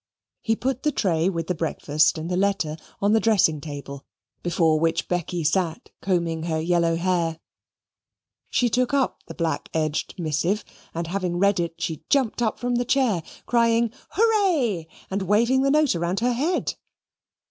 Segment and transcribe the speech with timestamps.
[0.41, 4.03] He put the tray with the breakfast and the letter on the dressing table,
[4.41, 7.39] before which Becky sat combing her yellow hair.
[8.49, 12.77] She took up the black edged missive, and having read it, she jumped up from
[12.77, 16.73] the chair, crying "Hurray!" and waving the note round her head.